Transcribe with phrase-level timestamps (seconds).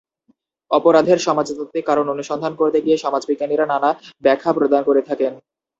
[0.71, 3.89] অপরাধের সমাজতাত্ত্বিক কারণ অনুসন্ধান করতে গিয়ে সমাজবিজ্ঞানীরা নানা
[4.23, 5.33] ব্যাখ্যা প্রদান করে থাকেন।